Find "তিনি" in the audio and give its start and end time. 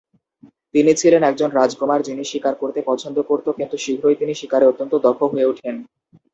0.75-0.91, 4.21-4.33